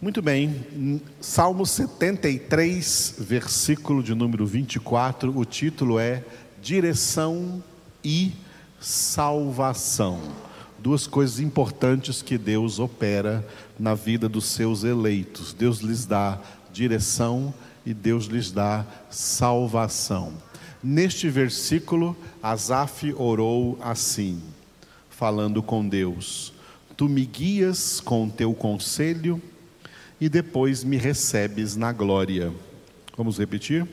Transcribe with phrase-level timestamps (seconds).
[0.00, 6.22] Muito bem, Salmo 73, versículo de número 24, o título é
[6.62, 7.60] Direção
[8.04, 8.30] e
[8.78, 10.20] Salvação.
[10.78, 13.44] Duas coisas importantes que Deus opera
[13.76, 15.52] na vida dos seus eleitos.
[15.52, 16.40] Deus lhes dá
[16.72, 17.52] direção
[17.84, 20.32] e Deus lhes dá salvação.
[20.80, 24.40] Neste versículo, Asaf orou assim,
[25.10, 26.52] falando com Deus:
[26.96, 29.42] Tu me guias com teu conselho
[30.20, 32.52] e depois me recebes na glória.
[33.16, 33.86] Vamos repetir?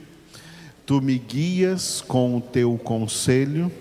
[0.85, 3.71] Tu me guias com o teu conselho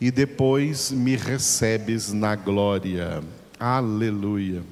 [0.00, 3.22] e depois me recebes na glória.
[3.58, 4.62] Aleluia.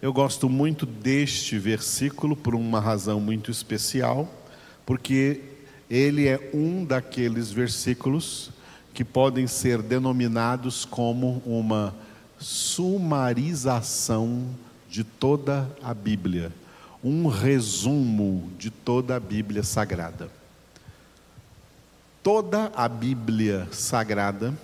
[0.00, 4.32] Eu gosto muito deste versículo por uma razão muito especial,
[4.84, 5.40] porque
[5.88, 8.50] ele é um daqueles versículos
[8.92, 11.94] que podem ser denominados como uma
[12.38, 14.46] sumarização
[14.94, 16.52] de toda a Bíblia,
[17.02, 20.30] um resumo de toda a Bíblia Sagrada.
[22.22, 24.54] Toda a Bíblia Sagrada,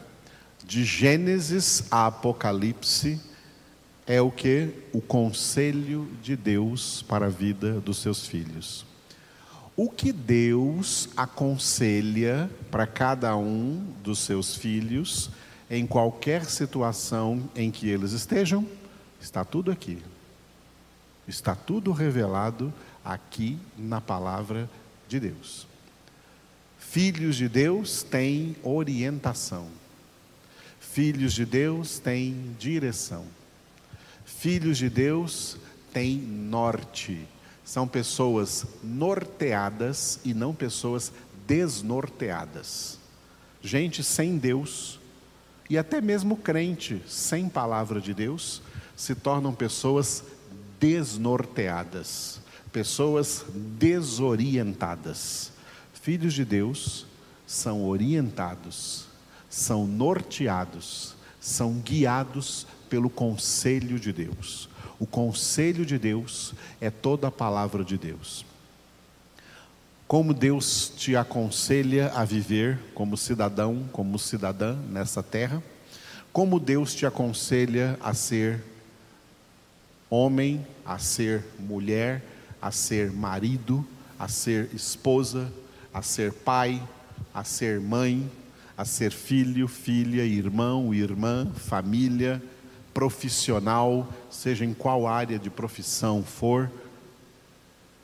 [0.65, 3.21] de Gênesis a Apocalipse,
[4.07, 4.73] é o que?
[4.93, 8.87] O conselho de Deus para a vida dos seus filhos.
[9.77, 15.29] O que Deus aconselha para cada um dos seus filhos,
[15.69, 18.65] em qualquer situação em que eles estejam,
[19.21, 19.99] está tudo aqui.
[21.31, 24.69] Está tudo revelado aqui na palavra
[25.09, 25.65] de Deus.
[26.77, 29.69] Filhos de Deus têm orientação.
[30.81, 33.25] Filhos de Deus têm direção.
[34.25, 35.57] Filhos de Deus
[35.93, 37.25] têm norte.
[37.65, 41.13] São pessoas norteadas e não pessoas
[41.47, 42.99] desnorteadas.
[43.63, 44.99] Gente sem Deus
[45.69, 48.61] e até mesmo crente sem palavra de Deus
[48.97, 50.25] se tornam pessoas
[50.81, 52.41] desnorteadas,
[52.73, 55.53] pessoas desorientadas.
[55.93, 57.07] Filhos de Deus
[57.47, 59.05] são orientados,
[59.51, 64.69] são norteados, são guiados pelo conselho de Deus.
[64.99, 68.47] O conselho de Deus é toda a palavra de Deus.
[70.07, 75.63] Como Deus te aconselha a viver como cidadão, como cidadã nessa terra,
[76.33, 78.63] como Deus te aconselha a ser
[80.11, 82.23] homem, a ser mulher,
[82.61, 83.87] a ser marido,
[84.19, 85.51] a ser esposa,
[85.95, 86.83] a ser pai,
[87.33, 88.31] a ser mãe,
[88.77, 92.43] a ser filho, filha, irmão, irmã, família,
[92.93, 96.71] profissional, seja em qual área de profissão for,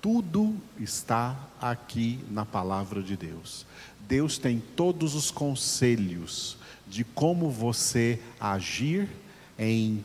[0.00, 3.66] tudo está aqui na palavra de Deus.
[4.08, 6.56] Deus tem todos os conselhos
[6.86, 9.08] de como você agir
[9.58, 10.04] em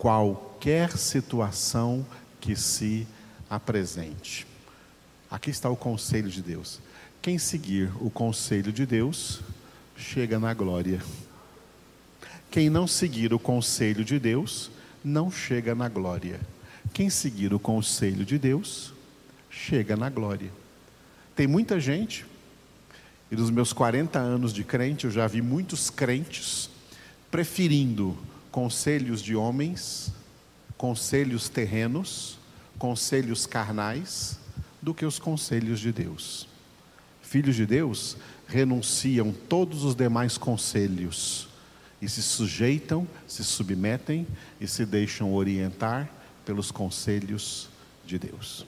[0.00, 2.06] qualquer situação
[2.40, 3.06] que se
[3.50, 4.46] apresente.
[5.30, 6.80] Aqui está o conselho de Deus.
[7.20, 9.42] Quem seguir o conselho de Deus,
[9.94, 11.02] chega na glória.
[12.50, 14.70] Quem não seguir o conselho de Deus,
[15.04, 16.40] não chega na glória.
[16.94, 18.94] Quem seguir o conselho de Deus,
[19.50, 20.50] chega na glória.
[21.36, 22.24] Tem muita gente,
[23.30, 26.70] e dos meus 40 anos de crente, eu já vi muitos crentes
[27.30, 28.16] preferindo
[28.50, 30.12] conselhos de homens,
[30.76, 32.38] conselhos terrenos,
[32.78, 34.38] conselhos carnais,
[34.80, 36.48] do que os conselhos de Deus.
[37.22, 38.16] Filhos de Deus
[38.46, 41.48] renunciam todos os demais conselhos
[42.02, 44.26] e se sujeitam, se submetem
[44.60, 46.10] e se deixam orientar
[46.44, 47.68] pelos conselhos
[48.06, 48.66] de Deus.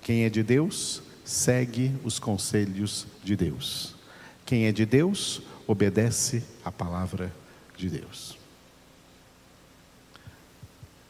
[0.00, 3.94] Quem é de Deus, segue os conselhos de Deus.
[4.44, 7.32] Quem é de Deus, obedece a palavra
[7.76, 8.45] de Deus.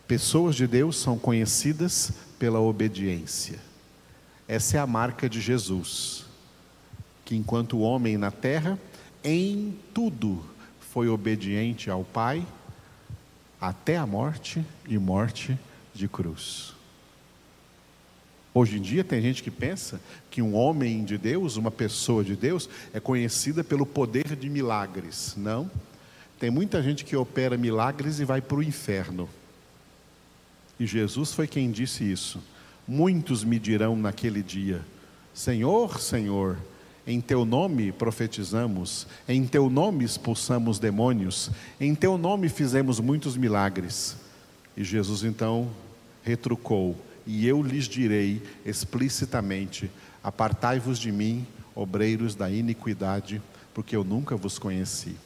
[0.06, 3.59] Pessoas de Deus são conhecidas pela obediência.
[4.47, 6.25] Essa é a marca de Jesus,
[7.25, 8.78] que enquanto homem na terra,
[9.25, 10.45] em tudo
[10.78, 12.47] foi obediente ao Pai,
[13.61, 15.59] até a morte e morte
[15.93, 16.72] de cruz.
[18.54, 20.01] Hoje em dia tem gente que pensa
[20.31, 25.34] que um homem de Deus, uma pessoa de Deus, é conhecida pelo poder de milagres.
[25.36, 25.69] Não.
[26.39, 29.28] Tem muita gente que opera milagres e vai para o inferno.
[30.78, 32.41] E Jesus foi quem disse isso.
[32.87, 34.83] Muitos me dirão naquele dia:
[35.33, 36.57] Senhor, Senhor,
[37.07, 41.51] em teu nome profetizamos, em teu nome expulsamos demônios,
[41.81, 44.17] em teu nome fizemos muitos milagres.
[44.77, 45.71] E Jesus então
[46.23, 46.97] retrucou:
[47.27, 49.91] E eu lhes direi explicitamente:
[50.22, 53.41] Apartai-vos de mim, obreiros da iniquidade,
[53.72, 55.17] porque eu nunca vos conheci.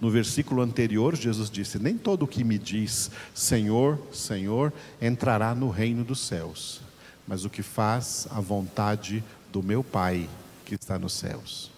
[0.00, 5.70] No versículo anterior, Jesus disse: Nem todo o que me diz Senhor, Senhor entrará no
[5.70, 6.82] reino dos céus,
[7.26, 10.28] mas o que faz a vontade do meu Pai
[10.64, 11.70] que está nos céus.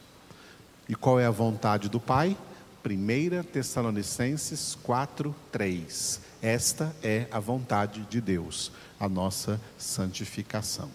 [0.88, 2.36] E qual é a vontade do Pai?
[2.84, 6.20] 1 Tessalonicenses 4, 3.
[6.40, 10.90] Esta é a vontade de Deus, a nossa santificação.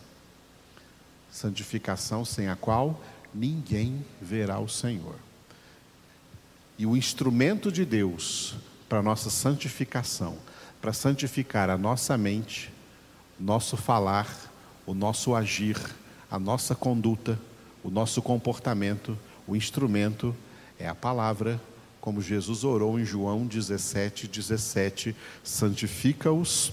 [1.31, 2.99] Santificação sem a qual
[3.33, 5.15] ninguém verá o Senhor.
[6.77, 8.55] E o instrumento de Deus
[8.89, 10.37] para nossa santificação,
[10.81, 12.71] para santificar a nossa mente,
[13.39, 14.27] nosso falar,
[14.85, 15.77] o nosso agir,
[16.29, 17.39] a nossa conduta,
[17.83, 19.17] o nosso comportamento,
[19.47, 20.35] o instrumento
[20.79, 21.61] é a palavra,
[22.01, 26.71] como Jesus orou em João 17, 17: santifica-os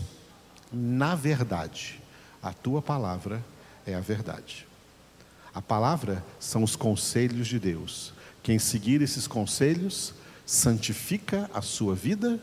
[0.72, 2.00] na verdade.
[2.42, 3.44] A tua palavra
[3.86, 4.66] é a verdade.
[5.52, 8.12] A palavra são os conselhos de Deus.
[8.42, 10.14] Quem seguir esses conselhos
[10.46, 12.40] santifica a sua vida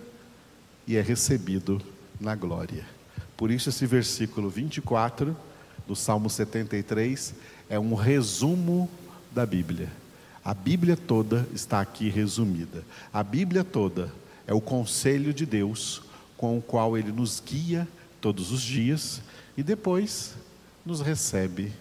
[0.88, 1.82] e é recebido
[2.20, 2.86] na glória.
[3.36, 5.36] Por isso, esse versículo 24
[5.88, 7.34] do Salmo 73
[7.70, 8.90] é um resumo
[9.32, 9.92] da Bíblia.
[10.44, 12.84] A Bíblia toda está aqui resumida.
[13.12, 14.12] A Bíblia toda
[14.46, 16.02] é o conselho de Deus
[16.38, 17.88] com o qual ele nos guia
[18.22, 19.22] todos os dias
[19.58, 20.34] e depois
[20.86, 21.74] nos recebe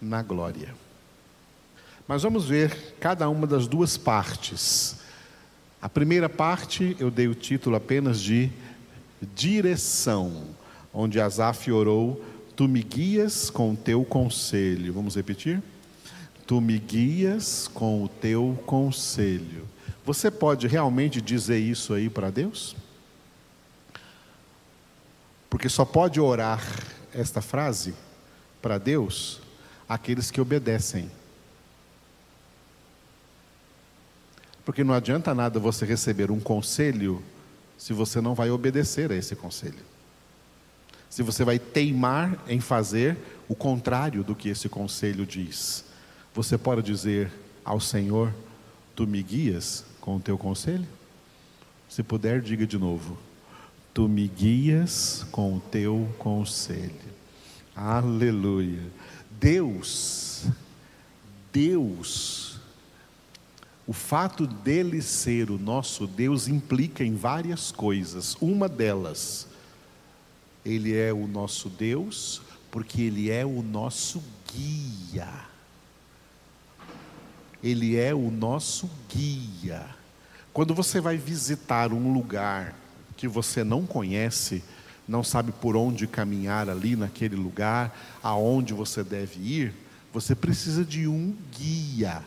[0.00, 0.74] na glória.
[2.06, 4.96] Mas vamos ver cada uma das duas partes.
[5.82, 8.50] A primeira parte eu dei o título apenas de
[9.34, 10.44] direção,
[10.92, 12.24] onde Asaf orou:
[12.54, 14.92] Tu me guias com o teu conselho.
[14.92, 15.62] Vamos repetir?
[16.46, 19.68] Tu me guias com o teu conselho.
[20.04, 22.76] Você pode realmente dizer isso aí para Deus?
[25.50, 26.62] Porque só pode orar
[27.12, 27.94] esta frase
[28.62, 29.40] para Deus
[29.88, 31.10] aqueles que obedecem.
[34.66, 37.22] Porque não adianta nada você receber um conselho
[37.78, 39.78] se você não vai obedecer a esse conselho.
[41.08, 43.16] Se você vai teimar em fazer
[43.48, 45.84] o contrário do que esse conselho diz.
[46.34, 47.30] Você pode dizer
[47.64, 48.34] ao Senhor:
[48.96, 50.88] Tu me guias com o teu conselho?
[51.88, 53.16] Se puder, diga de novo:
[53.94, 56.90] Tu me guias com o teu conselho.
[57.76, 58.82] Aleluia.
[59.30, 60.46] Deus,
[61.52, 62.45] Deus,
[63.86, 68.36] o fato dele ser o nosso Deus implica em várias coisas.
[68.40, 69.46] Uma delas,
[70.64, 74.20] ele é o nosso Deus, porque ele é o nosso
[74.52, 75.28] guia.
[77.62, 79.86] Ele é o nosso guia.
[80.52, 82.74] Quando você vai visitar um lugar
[83.16, 84.64] que você não conhece,
[85.06, 89.74] não sabe por onde caminhar ali naquele lugar, aonde você deve ir,
[90.12, 92.22] você precisa de um guia.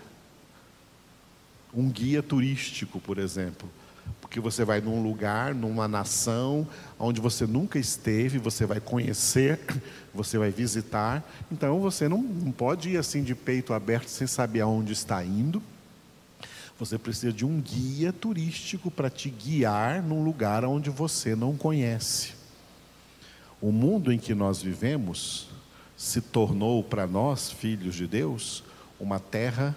[1.74, 3.70] Um guia turístico, por exemplo.
[4.22, 6.68] Porque você vai num lugar, numa nação,
[6.98, 9.60] onde você nunca esteve, você vai conhecer,
[10.14, 11.24] você vai visitar.
[11.52, 15.62] Então você não, não pode ir assim de peito aberto sem saber aonde está indo.
[16.80, 22.34] Você precisa de um guia turístico para te guiar num lugar onde você não conhece.
[23.62, 25.50] O mundo em que nós vivemos
[25.98, 28.64] se tornou para nós, filhos de Deus,
[28.98, 29.76] uma terra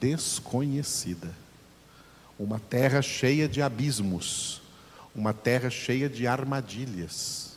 [0.00, 1.34] desconhecida,
[2.38, 4.62] uma terra cheia de abismos,
[5.14, 7.52] uma terra cheia de armadilhas.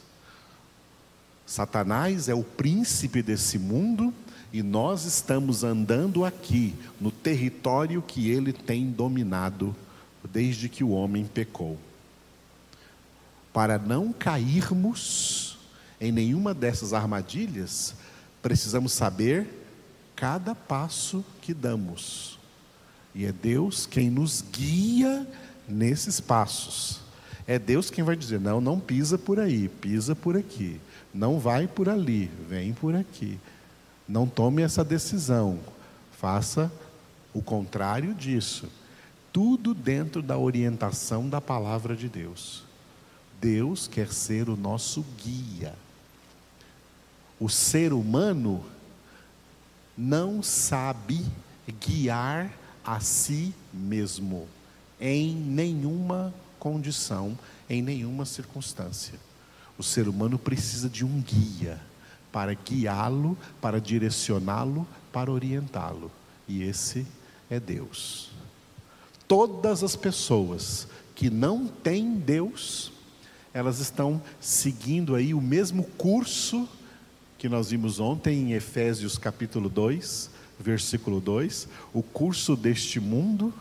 [1.45, 4.13] Satanás é o príncipe desse mundo
[4.51, 9.75] e nós estamos andando aqui no território que ele tem dominado
[10.31, 11.77] desde que o homem pecou.
[13.53, 15.57] Para não cairmos
[15.99, 17.95] em nenhuma dessas armadilhas,
[18.41, 19.66] precisamos saber
[20.17, 22.37] cada passo que damos.
[23.15, 25.25] E é Deus quem nos guia
[25.69, 26.99] nesses passos.
[27.47, 30.81] É Deus quem vai dizer: não, não pisa por aí, pisa por aqui.
[31.13, 33.39] Não vai por ali, vem por aqui.
[34.05, 35.59] Não tome essa decisão,
[36.19, 36.69] faça
[37.33, 38.67] o contrário disso.
[39.31, 42.63] Tudo dentro da orientação da palavra de Deus.
[43.39, 45.73] Deus quer ser o nosso guia
[47.39, 48.63] o ser humano
[49.97, 51.25] não sabe
[51.79, 52.53] guiar
[52.85, 54.47] a si mesmo
[54.99, 57.37] em nenhuma condição,
[57.69, 59.19] em nenhuma circunstância.
[59.77, 61.79] O ser humano precisa de um guia
[62.31, 66.11] para guiá-lo, para direcioná-lo, para orientá-lo.
[66.47, 67.05] E esse
[67.49, 68.31] é Deus.
[69.27, 72.91] Todas as pessoas que não têm Deus,
[73.53, 76.67] elas estão seguindo aí o mesmo curso
[77.37, 80.29] que nós vimos ontem em Efésios capítulo 2,
[80.59, 83.53] versículo 2, o curso deste mundo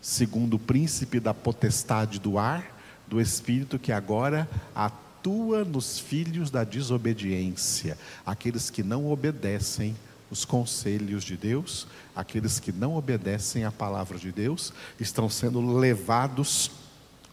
[0.00, 6.64] segundo o príncipe da potestade do ar, do espírito que agora atua nos filhos da
[6.64, 9.94] desobediência, aqueles que não obedecem
[10.30, 16.70] os conselhos de Deus, aqueles que não obedecem à palavra de Deus, estão sendo levados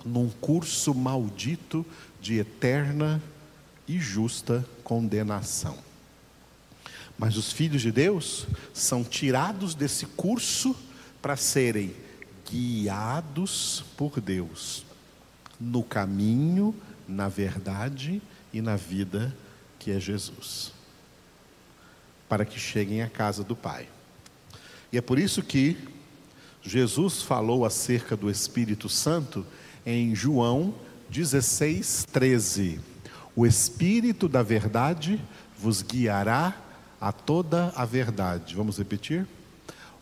[0.03, 1.85] num curso maldito
[2.19, 3.21] de eterna
[3.87, 5.77] e justa condenação.
[7.17, 10.75] Mas os filhos de Deus são tirados desse curso
[11.21, 11.95] para serem
[12.49, 14.85] guiados por Deus
[15.59, 16.75] no caminho,
[17.07, 18.21] na verdade
[18.53, 19.35] e na vida
[19.79, 20.77] que é Jesus
[22.27, 23.87] para que cheguem à casa do Pai.
[24.91, 25.77] E é por isso que
[26.61, 29.45] Jesus falou acerca do Espírito Santo
[29.85, 30.73] em João
[31.09, 32.79] 16, 13.
[33.37, 35.21] O Espírito da Verdade
[35.59, 36.57] vos guiará
[36.99, 38.55] a toda a verdade.
[38.55, 39.27] Vamos repetir?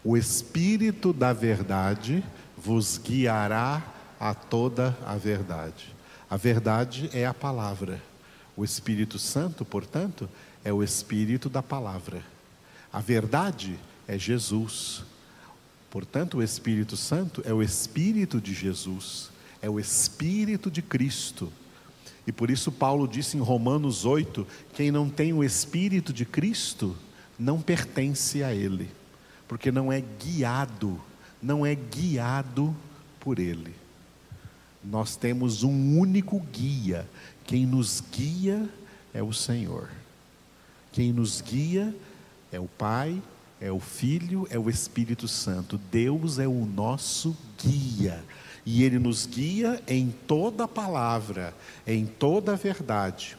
[0.05, 2.23] O Espírito da Verdade
[2.57, 3.83] vos guiará
[4.17, 5.93] a toda a verdade.
[6.29, 8.01] A verdade é a palavra.
[8.55, 10.29] O Espírito Santo, portanto,
[10.63, 12.23] é o Espírito da palavra.
[12.89, 13.77] A verdade
[14.07, 15.03] é Jesus.
[15.91, 19.29] Portanto, o Espírito Santo é o Espírito de Jesus,
[19.61, 21.51] é o Espírito de Cristo.
[22.27, 26.95] E por isso Paulo disse em Romanos 8: quem não tem o Espírito de Cristo
[27.37, 28.89] não pertence a Ele,
[29.47, 30.99] porque não é guiado,
[31.41, 32.75] não é guiado
[33.19, 33.75] por Ele.
[34.83, 37.07] Nós temos um único guia,
[37.45, 38.69] quem nos guia
[39.13, 39.89] é o Senhor.
[40.91, 41.93] Quem nos guia
[42.51, 43.21] é o Pai,
[43.59, 45.77] é o Filho, é o Espírito Santo.
[45.91, 48.23] Deus é o nosso guia.
[48.65, 51.53] E Ele nos guia em toda a palavra,
[51.85, 53.37] em toda a verdade.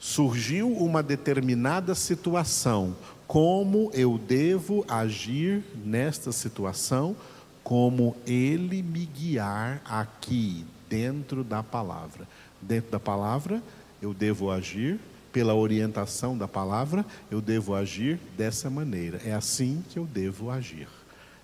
[0.00, 7.16] Surgiu uma determinada situação, como eu devo agir nesta situação,
[7.62, 12.26] como Ele me guiar aqui, dentro da palavra.
[12.60, 13.62] Dentro da palavra,
[14.00, 14.98] eu devo agir
[15.32, 19.20] pela orientação da palavra, eu devo agir dessa maneira.
[19.24, 20.88] É assim que eu devo agir.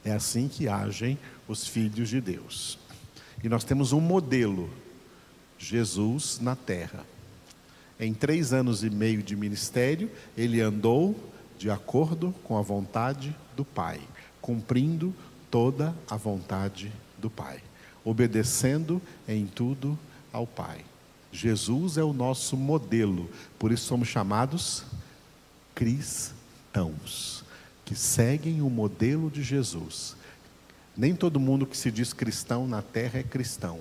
[0.04, 2.78] É assim que agem os filhos de Deus.
[3.42, 4.70] E nós temos um modelo,
[5.58, 7.04] Jesus na terra.
[7.98, 11.16] Em três anos e meio de ministério, ele andou
[11.56, 14.00] de acordo com a vontade do Pai,
[14.40, 15.14] cumprindo
[15.50, 17.62] toda a vontade do Pai,
[18.04, 19.96] obedecendo em tudo
[20.32, 20.84] ao Pai.
[21.30, 24.84] Jesus é o nosso modelo, por isso somos chamados
[25.74, 27.41] cristãos,
[27.84, 30.16] que seguem o modelo de Jesus.
[30.96, 33.80] Nem todo mundo que se diz cristão na terra é cristão,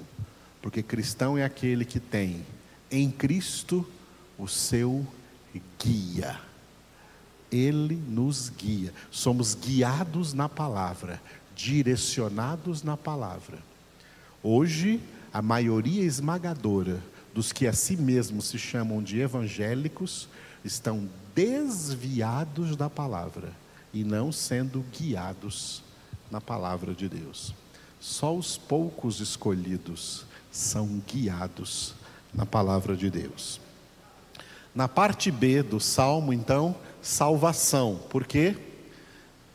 [0.61, 2.45] porque cristão é aquele que tem
[2.89, 3.87] em Cristo
[4.37, 5.05] o seu
[5.77, 6.39] guia.
[7.51, 8.93] Ele nos guia.
[9.09, 11.21] Somos guiados na palavra,
[11.53, 13.59] direcionados na palavra.
[14.41, 15.01] Hoje,
[15.33, 17.01] a maioria esmagadora
[17.33, 20.29] dos que a si mesmos se chamam de evangélicos
[20.63, 23.60] estão desviados da palavra
[23.93, 25.83] e não sendo guiados
[26.29, 27.53] na palavra de Deus.
[27.99, 31.93] Só os poucos escolhidos são guiados
[32.33, 33.59] na palavra de Deus.
[34.73, 38.55] Na parte B do salmo, então, salvação, por quê?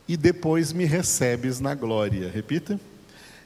[0.07, 2.29] E depois me recebes na glória.
[2.29, 2.79] Repita.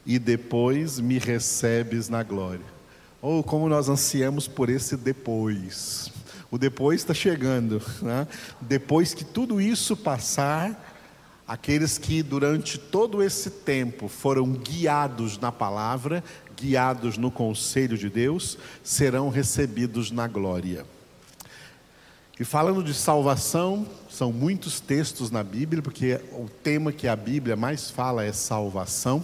[0.05, 2.65] E depois me recebes na glória.
[3.21, 6.11] Ou oh, como nós ansiamos por esse depois.
[6.51, 7.81] O depois está chegando.
[8.01, 8.27] Né?
[8.59, 10.93] Depois que tudo isso passar,
[11.47, 16.21] aqueles que durante todo esse tempo foram guiados na palavra,
[16.55, 20.85] guiados no conselho de Deus, serão recebidos na glória.
[22.37, 27.55] E falando de salvação, são muitos textos na Bíblia, porque o tema que a Bíblia
[27.55, 29.23] mais fala é salvação.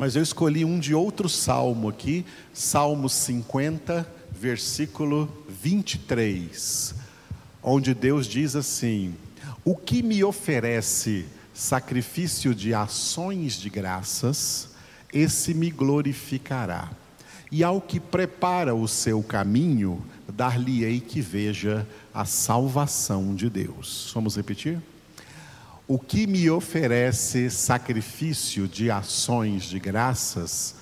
[0.00, 6.94] Mas eu escolhi um de outro salmo aqui, Salmo 50, versículo 23,
[7.62, 9.14] onde Deus diz assim:
[9.62, 14.70] O que me oferece sacrifício de ações de graças,
[15.12, 16.90] esse me glorificará.
[17.52, 20.02] E ao que prepara o seu caminho,
[20.32, 24.10] dar-lhe-ei que veja a salvação de Deus.
[24.14, 24.80] Vamos repetir?
[25.92, 30.76] O que me oferece sacrifício de ações de graças,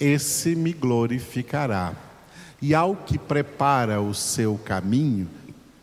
[0.00, 1.94] esse me glorificará.
[2.62, 5.28] E ao que prepara o seu caminho,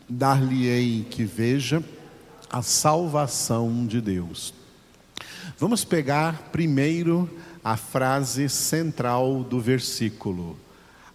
[0.08, 1.80] dar-lhe-ei que veja
[2.50, 4.52] a salvação de Deus.
[5.56, 7.30] Vamos pegar primeiro
[7.62, 10.58] a frase central do versículo: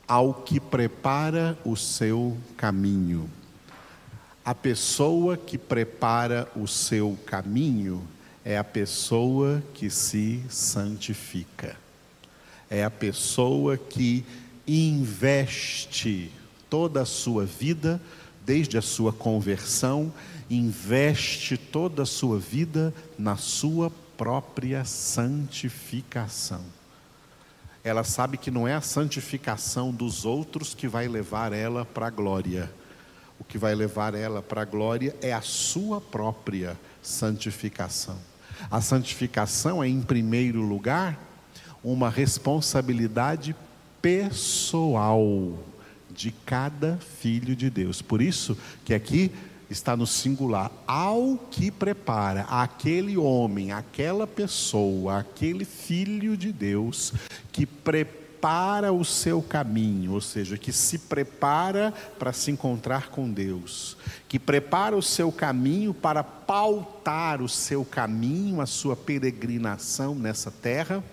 [0.08, 3.30] ao que prepara o seu caminho.
[4.48, 8.08] A pessoa que prepara o seu caminho
[8.46, 11.76] é a pessoa que se santifica,
[12.70, 14.26] é a pessoa que
[14.66, 16.32] investe
[16.70, 18.00] toda a sua vida,
[18.46, 20.14] desde a sua conversão,
[20.50, 26.64] investe toda a sua vida na sua própria santificação.
[27.84, 32.10] Ela sabe que não é a santificação dos outros que vai levar ela para a
[32.10, 32.72] glória.
[33.40, 38.18] O que vai levar ela para a glória é a sua própria santificação.
[38.70, 41.20] A santificação é, em primeiro lugar,
[41.84, 43.56] uma responsabilidade
[44.02, 45.58] pessoal
[46.10, 48.02] de cada filho de Deus.
[48.02, 49.32] Por isso que aqui
[49.70, 57.14] está no singular, ao que prepara aquele homem, aquela pessoa, aquele filho de Deus
[57.52, 58.27] que prepara
[58.94, 64.96] o seu caminho, ou seja, que se prepara para se encontrar com Deus, que prepara
[64.96, 71.04] o seu caminho para pautar o seu caminho, a sua peregrinação nessa terra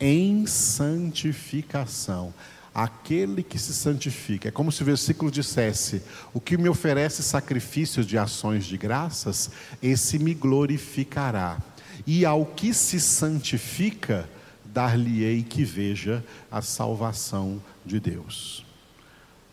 [0.00, 2.32] em santificação
[2.74, 4.48] aquele que se santifica.
[4.48, 9.50] É como se o versículo dissesse: O que me oferece sacrifícios de ações de graças,
[9.82, 11.58] esse me glorificará.
[12.06, 14.28] E ao que se santifica,
[14.78, 18.64] dar-lhe-ei que veja a salvação de Deus.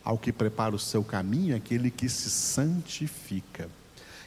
[0.04, 3.68] Ao que prepara o seu caminho, aquele que se santifica.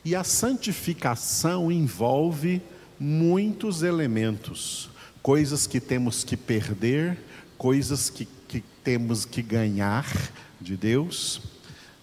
[0.04, 2.62] E a santificação envolve
[3.00, 4.90] muitos elementos,
[5.22, 7.18] coisas que temos que perder,
[7.58, 10.06] coisas que que temos que ganhar
[10.60, 11.40] de Deus,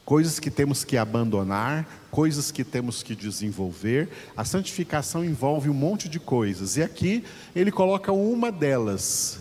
[0.07, 4.09] coisas que temos que abandonar, coisas que temos que desenvolver.
[4.37, 9.41] A santificação envolve um monte de coisas, e aqui ele coloca uma delas.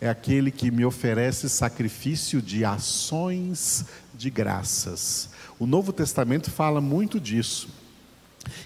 [0.00, 5.30] É aquele que me oferece sacrifício de ações de graças.
[5.58, 7.68] O Novo Testamento fala muito disso.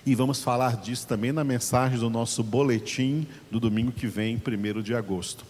[0.05, 4.83] E vamos falar disso também na mensagem do nosso boletim do domingo que vem, 1
[4.83, 5.45] de agosto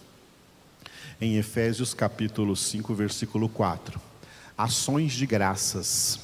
[1.19, 4.10] em Efésios capítulo 5, versículo 4.
[4.61, 6.19] Ações de graças.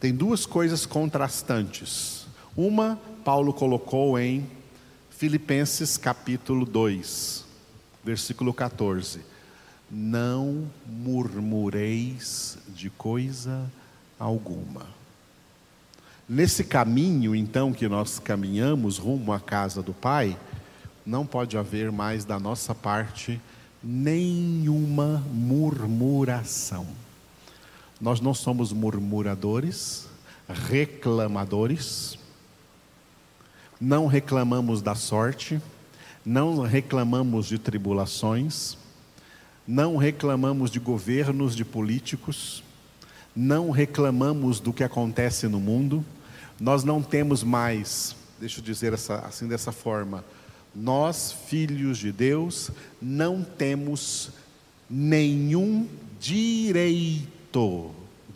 [0.00, 2.26] Tem duas coisas contrastantes.
[2.56, 4.44] Uma, Paulo colocou em
[5.10, 7.44] Filipenses capítulo 2,
[8.02, 9.20] versículo 14.
[9.88, 13.70] Não murmureis de coisa
[14.18, 14.84] alguma.
[16.28, 20.36] Nesse caminho, então, que nós caminhamos rumo à casa do Pai,
[21.06, 23.40] não pode haver mais da nossa parte
[23.80, 26.88] nenhuma murmuração.
[28.02, 30.08] Nós não somos murmuradores,
[30.48, 32.18] reclamadores,
[33.80, 35.62] não reclamamos da sorte,
[36.26, 38.76] não reclamamos de tribulações,
[39.64, 42.64] não reclamamos de governos, de políticos,
[43.36, 46.04] não reclamamos do que acontece no mundo,
[46.58, 50.24] nós não temos mais, deixa eu dizer assim dessa forma,
[50.74, 54.30] nós, filhos de Deus, não temos
[54.90, 55.86] nenhum
[56.18, 57.41] direito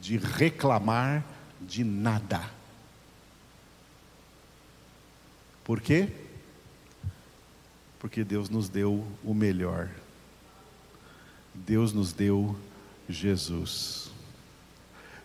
[0.00, 1.24] de reclamar
[1.60, 2.50] de nada.
[5.64, 6.08] Por quê?
[7.98, 9.88] Porque Deus nos deu o melhor.
[11.54, 12.56] Deus nos deu
[13.08, 14.10] Jesus.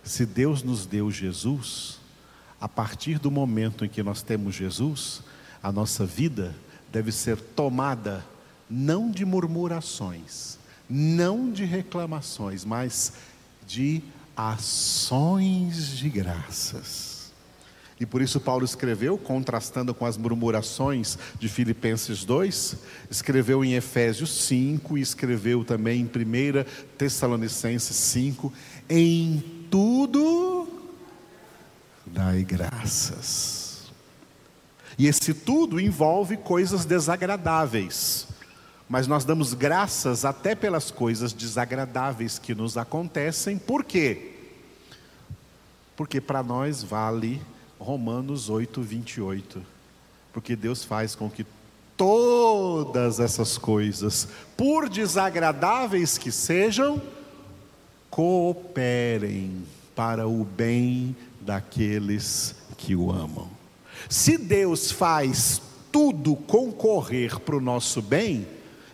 [0.03, 1.99] Se Deus nos deu Jesus,
[2.59, 5.21] a partir do momento em que nós temos Jesus,
[5.61, 6.55] a nossa vida
[6.91, 8.25] deve ser tomada
[8.69, 10.57] não de murmurações,
[10.89, 13.13] não de reclamações, mas
[13.71, 14.01] de
[14.35, 17.31] ações de graças.
[17.97, 22.75] E por isso Paulo escreveu, contrastando com as murmurações de Filipenses 2,
[23.09, 26.65] escreveu em Efésios 5 e escreveu também em 1
[26.97, 28.51] Tessalonicenses 5,
[28.89, 30.67] em tudo
[32.05, 33.91] dai graças.
[34.97, 38.27] E esse tudo envolve coisas desagradáveis.
[38.91, 43.57] Mas nós damos graças até pelas coisas desagradáveis que nos acontecem.
[43.57, 44.33] Por quê?
[45.95, 47.41] Porque para nós vale
[47.79, 49.61] Romanos 8, 28.
[50.33, 51.45] Porque Deus faz com que
[51.95, 54.27] todas essas coisas,
[54.57, 57.01] por desagradáveis que sejam,
[58.09, 59.63] cooperem
[59.95, 63.47] para o bem daqueles que o amam.
[64.09, 65.61] Se Deus faz
[65.93, 68.45] tudo concorrer para o nosso bem,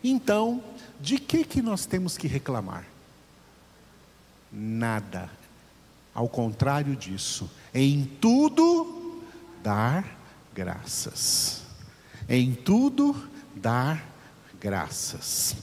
[0.10, 0.64] então
[1.00, 2.86] de que que nós temos que reclamar?
[4.52, 5.30] Nada.
[6.14, 9.22] Ao contrário disso, em tudo
[9.62, 10.18] dar
[10.54, 11.62] graças.
[12.28, 13.16] Em tudo
[13.56, 14.04] dar
[14.60, 15.56] graças.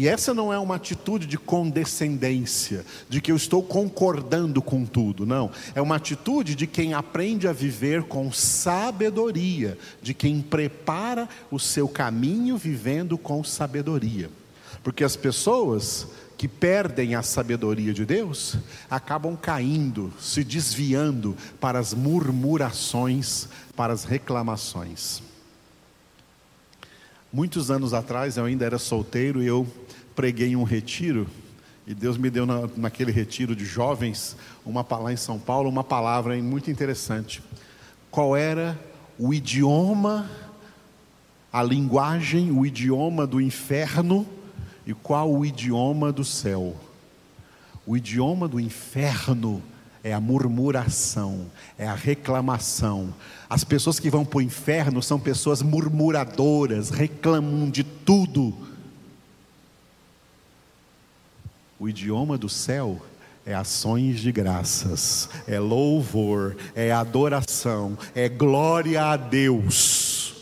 [0.00, 5.26] E essa não é uma atitude de condescendência, de que eu estou concordando com tudo,
[5.26, 5.50] não.
[5.74, 11.86] É uma atitude de quem aprende a viver com sabedoria, de quem prepara o seu
[11.86, 14.30] caminho vivendo com sabedoria.
[14.82, 16.06] Porque as pessoas
[16.38, 18.56] que perdem a sabedoria de Deus
[18.88, 25.20] acabam caindo, se desviando para as murmurações, para as reclamações.
[27.32, 29.64] Muitos anos atrás, eu ainda era solteiro e eu
[30.16, 31.28] preguei um retiro,
[31.86, 35.84] e Deus me deu na, naquele retiro de jovens, uma palavra em São Paulo, uma
[35.84, 37.40] palavra muito interessante.
[38.10, 38.76] Qual era
[39.16, 40.28] o idioma,
[41.52, 44.26] a linguagem, o idioma do inferno
[44.84, 46.76] e qual o idioma do céu?
[47.86, 49.62] O idioma do inferno
[50.02, 51.46] é a murmuração,
[51.78, 53.14] é a reclamação.
[53.48, 58.54] As pessoas que vão para o inferno são pessoas murmuradoras, reclamam de tudo.
[61.78, 63.00] O idioma do céu
[63.44, 70.34] é ações de graças, é louvor, é adoração, é glória a Deus.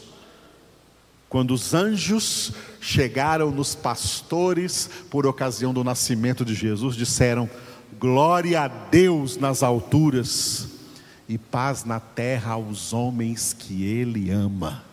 [1.28, 7.48] Quando os anjos chegaram nos pastores por ocasião do nascimento de Jesus, disseram:
[7.96, 10.68] Glória a Deus nas alturas
[11.28, 14.84] e paz na terra aos homens que Ele ama.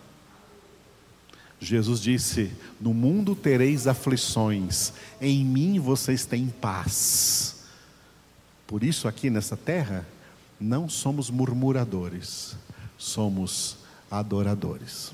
[1.60, 7.64] Jesus disse: No mundo tereis aflições, em mim vocês têm paz.
[8.68, 10.06] Por isso, aqui nessa terra,
[10.60, 12.56] não somos murmuradores,
[12.98, 13.78] somos
[14.10, 15.14] adoradores.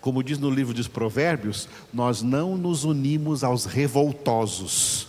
[0.00, 5.08] Como diz no livro dos Provérbios, nós não nos unimos aos revoltosos,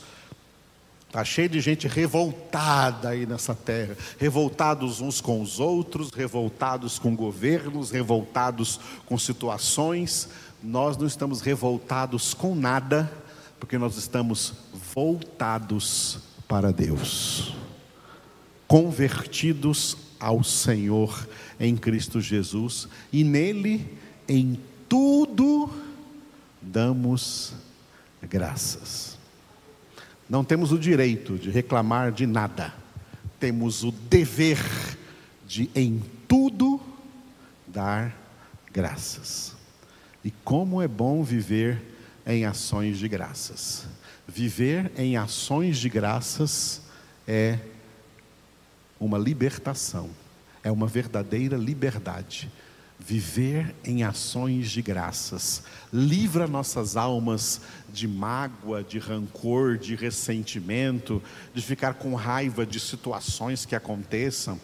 [1.13, 7.15] Está cheio de gente revoltada aí nessa terra, revoltados uns com os outros, revoltados com
[7.15, 10.27] governos, revoltados com situações.
[10.63, 13.13] Nós não estamos revoltados com nada,
[13.59, 14.55] porque nós estamos
[14.95, 17.53] voltados para Deus,
[18.67, 25.69] convertidos ao Senhor em Cristo Jesus, e nele, em tudo,
[26.59, 27.53] damos
[28.19, 29.21] graças.
[30.29, 32.73] Não temos o direito de reclamar de nada,
[33.39, 34.59] temos o dever
[35.45, 36.81] de, em tudo,
[37.67, 38.15] dar
[38.71, 39.55] graças.
[40.23, 41.81] E como é bom viver
[42.25, 43.85] em ações de graças.
[44.27, 46.81] Viver em ações de graças
[47.27, 47.59] é
[48.99, 50.09] uma libertação,
[50.63, 52.49] é uma verdadeira liberdade
[53.05, 55.63] viver em ações de graças.
[55.91, 57.61] Livra nossas almas
[57.91, 61.21] de mágoa, de rancor, de ressentimento,
[61.53, 64.59] de ficar com raiva de situações que aconteçam.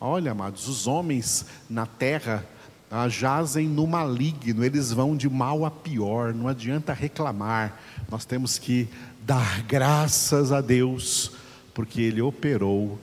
[0.00, 2.44] Olha, amados, os homens na terra
[2.90, 7.80] ah, jazem no maligno, eles vão de mal a pior, não adianta reclamar,
[8.10, 8.88] nós temos que
[9.22, 11.30] dar graças a Deus,
[11.72, 12.98] porque Ele operou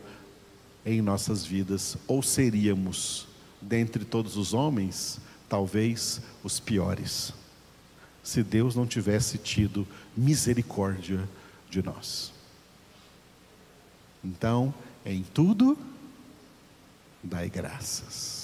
[0.86, 3.27] em nossas vidas, ou seríamos
[3.68, 7.34] dentre todos os homens, talvez os piores,
[8.24, 11.28] se Deus não tivesse tido misericórdia
[11.70, 12.32] de nós.
[14.24, 14.74] Então,
[15.06, 15.78] em tudo,
[17.24, 18.37] dai graças.